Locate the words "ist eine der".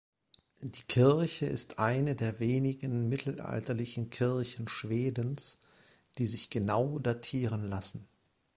1.45-2.39